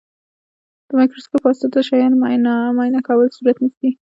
د 0.87 0.89
مایکروسکوپ 0.99 1.41
په 1.41 1.47
واسطه 1.49 1.67
د 1.73 1.75
شیانو 1.87 2.19
معاینه 2.71 2.99
کول 3.07 3.27
صورت 3.37 3.57
نیسي. 3.63 3.89